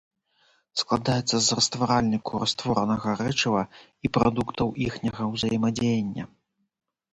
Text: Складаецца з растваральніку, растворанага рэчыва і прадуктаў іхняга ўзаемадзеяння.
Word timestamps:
Складаецца 0.81 1.37
з 1.47 1.57
растваральніку, 1.59 2.33
растворанага 2.45 3.09
рэчыва 3.21 3.61
і 4.09 4.13
прадуктаў 4.19 4.75
іхняга 4.89 5.31
ўзаемадзеяння. 5.37 6.23